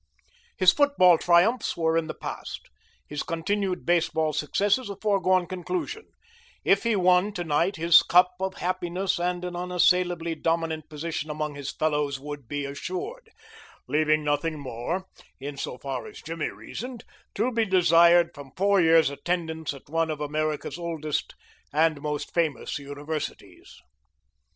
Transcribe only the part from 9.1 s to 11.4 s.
and an unassailably dominant position